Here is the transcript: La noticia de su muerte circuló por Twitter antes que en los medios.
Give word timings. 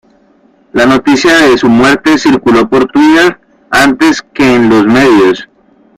La 0.73 0.87
noticia 0.87 1.37
de 1.37 1.55
su 1.59 1.69
muerte 1.69 2.17
circuló 2.17 2.67
por 2.67 2.87
Twitter 2.87 3.39
antes 3.69 4.23
que 4.23 4.55
en 4.55 4.67
los 4.67 4.83
medios. 4.87 5.47